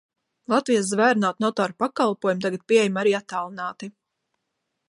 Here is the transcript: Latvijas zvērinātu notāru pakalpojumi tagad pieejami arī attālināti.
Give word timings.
Latvijas 0.53 0.87
zvērinātu 0.91 1.45
notāru 1.45 1.77
pakalpojumi 1.85 2.45
tagad 2.47 2.67
pieejami 2.73 3.01
arī 3.03 3.17
attālināti. 3.23 3.95